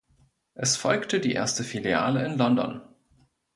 [0.55, 2.81] Es folgte die erste Filiale in London.